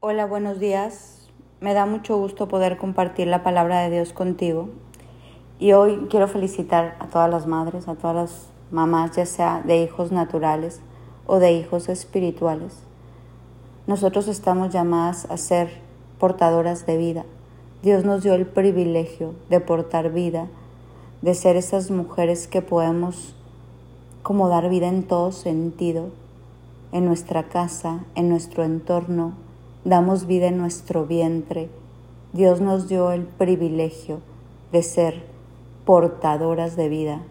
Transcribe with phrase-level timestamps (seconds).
[0.00, 1.26] Hola, buenos días.
[1.60, 4.68] Me da mucho gusto poder compartir la palabra de Dios contigo.
[5.58, 9.82] Y hoy quiero felicitar a todas las madres, a todas las mamás, ya sea de
[9.82, 10.80] hijos naturales
[11.26, 12.76] o de hijos espirituales.
[13.88, 15.80] Nosotros estamos llamadas a ser
[16.20, 17.24] portadoras de vida.
[17.82, 20.46] Dios nos dio el privilegio de portar vida,
[21.22, 23.34] de ser esas mujeres que podemos
[24.22, 26.10] como dar vida en todo sentido,
[26.92, 29.47] en nuestra casa, en nuestro entorno,
[29.84, 31.68] damos vida en nuestro vientre.
[32.32, 34.20] Dios nos dio el privilegio
[34.72, 35.24] de ser
[35.84, 37.22] portadoras de vida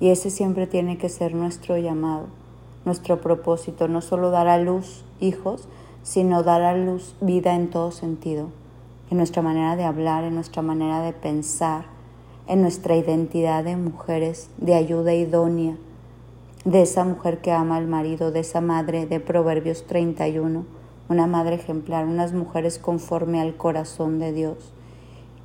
[0.00, 2.26] y ese siempre tiene que ser nuestro llamado,
[2.84, 5.68] nuestro propósito, no solo dar a luz hijos,
[6.02, 8.48] sino dar a luz vida en todo sentido,
[9.10, 11.84] en nuestra manera de hablar, en nuestra manera de pensar,
[12.48, 15.76] en nuestra identidad de mujeres, de ayuda idónea,
[16.64, 20.64] de esa mujer que ama al marido, de esa madre de Proverbios 31,
[21.12, 24.72] una madre ejemplar, unas mujeres conforme al corazón de Dios,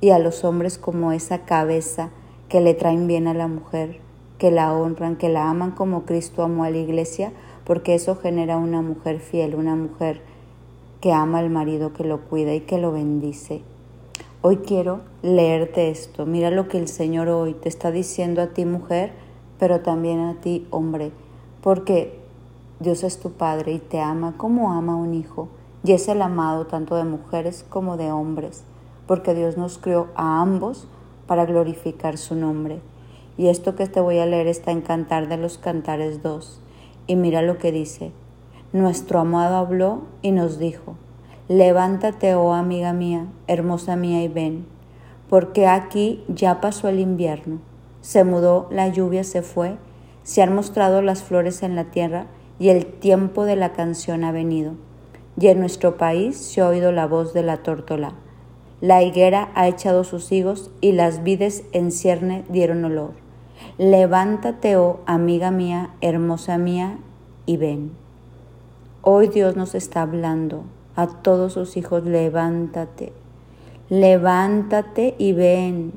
[0.00, 2.10] y a los hombres como esa cabeza
[2.48, 4.00] que le traen bien a la mujer,
[4.38, 7.32] que la honran, que la aman como Cristo amó a la iglesia,
[7.64, 10.22] porque eso genera una mujer fiel, una mujer
[11.00, 13.62] que ama al marido, que lo cuida y que lo bendice.
[14.40, 16.24] Hoy quiero leerte esto.
[16.24, 19.12] Mira lo que el Señor hoy te está diciendo a ti mujer,
[19.58, 21.10] pero también a ti, hombre,
[21.60, 22.18] porque
[22.80, 25.48] Dios es tu Padre y te ama como ama un hijo,
[25.84, 28.64] y es el amado tanto de mujeres como de hombres,
[29.06, 30.88] porque Dios nos creó a ambos
[31.26, 32.80] para glorificar su nombre.
[33.36, 36.60] Y esto que te voy a leer está en Cantar de los Cantares 2,
[37.06, 38.12] y mira lo que dice.
[38.72, 40.96] Nuestro amado habló y nos dijo,
[41.48, 44.66] Levántate, oh amiga mía, hermosa mía, y ven,
[45.28, 47.60] porque aquí ya pasó el invierno
[48.00, 49.76] se mudó, la lluvia se fue,
[50.22, 52.26] se han mostrado las flores en la tierra
[52.58, 54.72] y el tiempo de la canción ha venido.
[55.40, 58.14] Y en nuestro país se ha oído la voz de la tórtola.
[58.80, 63.12] La higuera ha echado sus higos y las vides en cierne dieron olor.
[63.76, 66.98] Levántate, oh amiga mía, hermosa mía,
[67.46, 67.92] y ven.
[69.02, 70.64] Hoy Dios nos está hablando
[70.96, 73.12] a todos sus hijos, levántate,
[73.88, 75.92] levántate y ven,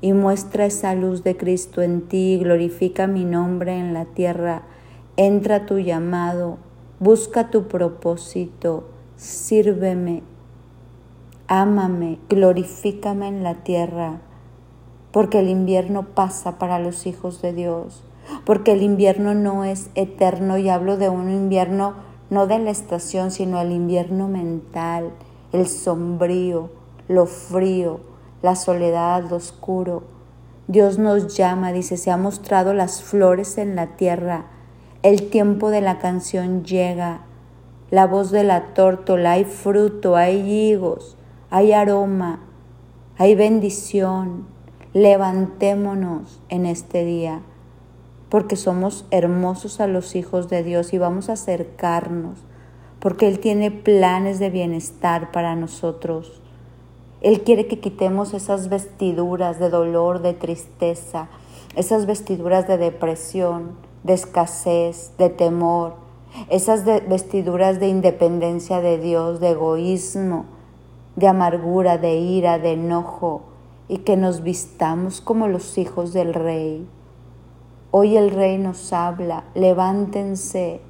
[0.00, 4.62] y muestra esa luz de Cristo en ti, glorifica mi nombre en la tierra,
[5.16, 6.58] entra tu llamado,
[7.00, 8.84] busca tu propósito,
[9.16, 10.22] sírveme,
[11.48, 14.20] ámame, glorifícame en la tierra,
[15.12, 18.02] porque el invierno pasa para los hijos de Dios,
[18.44, 21.94] porque el invierno no es eterno y hablo de un invierno
[22.28, 25.12] no de la estación, sino el invierno mental,
[25.52, 26.70] el sombrío,
[27.08, 28.00] lo frío,
[28.42, 30.02] la soledad, lo oscuro.
[30.66, 34.46] Dios nos llama, dice, se ha mostrado las flores en la tierra.
[35.06, 37.20] El tiempo de la canción llega.
[37.92, 41.16] La voz de la tórtola, hay fruto, hay higos,
[41.48, 42.40] hay aroma,
[43.16, 44.48] hay bendición.
[44.94, 47.42] Levantémonos en este día,
[48.30, 52.40] porque somos hermosos a los hijos de Dios y vamos a acercarnos,
[52.98, 56.42] porque Él tiene planes de bienestar para nosotros.
[57.20, 61.28] Él quiere que quitemos esas vestiduras de dolor, de tristeza,
[61.76, 65.94] esas vestiduras de depresión, de escasez, de temor,
[66.48, 70.44] esas vestiduras de independencia de Dios, de egoísmo,
[71.16, 73.42] de amargura, de ira, de enojo,
[73.88, 76.86] y que nos vistamos como los hijos del Rey.
[77.90, 80.80] Hoy el Rey nos habla, levántense,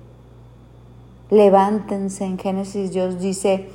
[1.31, 2.25] levántense.
[2.25, 3.69] En Génesis Dios dice,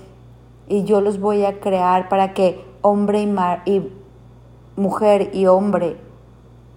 [0.68, 3.22] y yo los voy a crear para que hombre
[3.66, 3.90] y,
[4.76, 5.98] mujer y hombre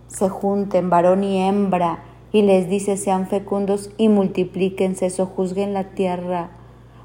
[0.07, 6.51] se junten, varón y hembra, y les dice sean fecundos y multiplíquense, sojuzguen la tierra,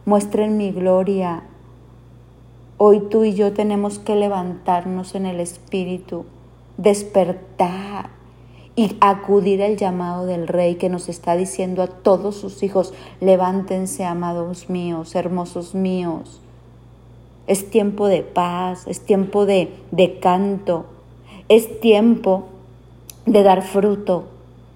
[0.04, 1.44] muestren mi gloria.
[2.78, 6.26] Hoy tú y yo tenemos que levantarnos en el espíritu,
[6.76, 8.10] despertar
[8.76, 14.04] y acudir al llamado del Rey que nos está diciendo a todos sus hijos, levántense,
[14.04, 16.42] amados míos, hermosos míos
[17.50, 20.86] es tiempo de paz, es tiempo de, de canto,
[21.50, 22.44] es tiempo
[23.26, 24.26] de dar fruto,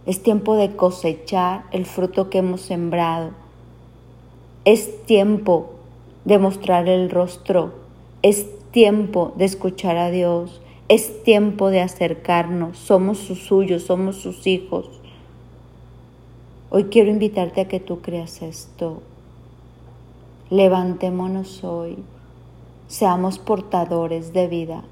[0.05, 3.31] es tiempo de cosechar el fruto que hemos sembrado,
[4.65, 5.71] es tiempo
[6.25, 7.73] de mostrar el rostro,
[8.21, 14.45] es tiempo de escuchar a Dios, es tiempo de acercarnos, somos sus suyos, somos sus
[14.47, 14.89] hijos.
[16.69, 19.01] Hoy quiero invitarte a que tú creas esto.
[20.49, 21.97] Levantémonos hoy.
[22.88, 24.83] Seamos portadores de vida,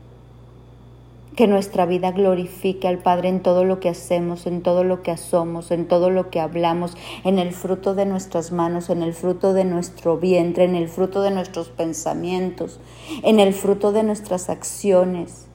[1.41, 5.09] que nuestra vida glorifique al Padre en todo lo que hacemos, en todo lo que
[5.09, 9.51] hacemos, en todo lo que hablamos, en el fruto de nuestras manos, en el fruto
[9.53, 12.79] de nuestro vientre, en el fruto de nuestros pensamientos,
[13.23, 15.47] en el fruto de nuestras acciones.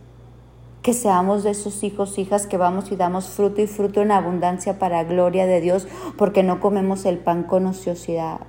[0.83, 4.81] Que seamos de esos hijos, hijas que vamos y damos fruto y fruto en abundancia
[4.81, 5.87] para gloria de Dios,
[6.19, 8.41] porque no comemos el pan con ociosidad,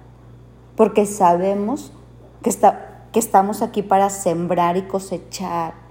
[0.75, 1.93] porque sabemos
[2.41, 5.86] que, está, que estamos aquí para sembrar y cosechar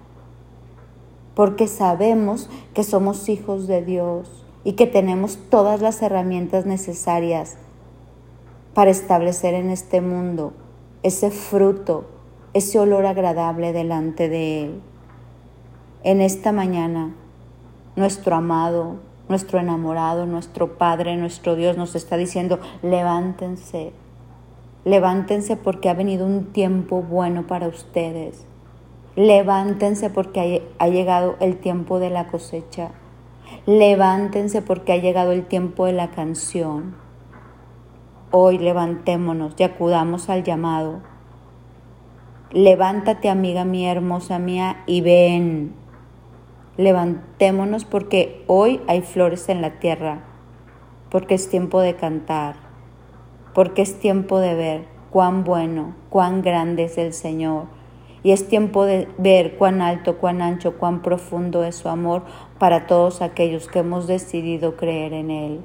[1.37, 7.59] porque sabemos que somos hijos de Dios y que tenemos todas las herramientas necesarias
[8.73, 10.55] para establecer en este mundo
[11.03, 12.07] ese fruto,
[12.55, 14.81] ese olor agradable delante de Él.
[16.05, 17.15] En esta mañana,
[17.97, 18.97] nuestro amado,
[19.29, 23.93] nuestro enamorado, nuestro Padre, nuestro Dios nos está diciendo, levántense,
[24.87, 28.47] levántense porque ha venido un tiempo bueno para ustedes.
[29.17, 32.91] Levántense porque ha llegado el tiempo de la cosecha.
[33.65, 36.97] Levántense porque ha llegado el tiempo de la canción.
[38.31, 41.01] Hoy levantémonos y acudamos al llamado.
[42.51, 45.73] Levántate, amiga mía, hermosa mía, y ven.
[46.77, 50.25] Levantémonos porque hoy hay flores en la tierra,
[51.09, 52.57] porque es tiempo de cantar,
[53.55, 57.75] porque es tiempo de ver cuán bueno, cuán grande es el Señor
[58.27, 62.25] y es tiempo de ver cuán alto, cuán ancho, cuán profundo es su amor
[62.59, 65.61] para todos aquellos que hemos decidido creer en Él,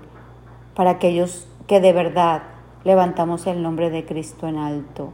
[0.75, 2.43] para aquellos que de verdad
[2.83, 5.09] levantamos el nombre de Cristo en alto,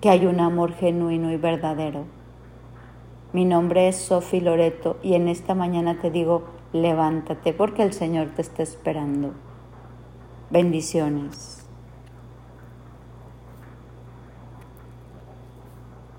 [0.00, 2.04] que hay un amor genuino y verdadero.
[3.32, 8.28] Mi nombre es Sofi Loreto y en esta mañana te digo, levántate porque el Señor
[8.36, 9.32] te está esperando.
[10.50, 11.55] Bendiciones.